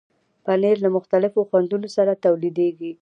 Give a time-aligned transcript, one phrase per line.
[0.45, 2.91] پنېر له مختلفو خوندونو سره تولیدېږي.